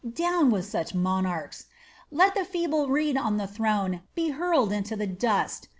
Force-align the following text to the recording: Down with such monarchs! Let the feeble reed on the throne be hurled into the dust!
Down 0.15 0.49
with 0.49 0.65
such 0.65 0.95
monarchs! 0.95 1.65
Let 2.09 2.33
the 2.33 2.43
feeble 2.43 2.87
reed 2.87 3.17
on 3.17 3.37
the 3.37 3.45
throne 3.45 4.01
be 4.15 4.31
hurled 4.31 4.71
into 4.73 4.95
the 4.95 5.05
dust! 5.05 5.67